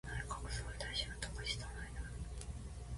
[0.09, 2.09] 内閣総理大臣は高市早苗である。